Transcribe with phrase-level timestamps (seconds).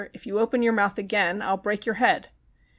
[0.15, 2.29] "If you open your mouth again, I'll break your head."